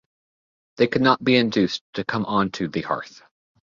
[0.77, 3.21] They could not be induced to come on to the hearth.